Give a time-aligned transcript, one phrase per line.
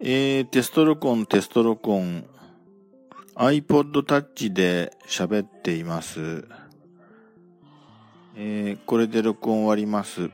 [0.00, 2.24] えー、テスト録音、テスト録音、
[3.36, 6.46] iPod Touch で喋っています。
[8.36, 10.30] えー、これで録音終わります。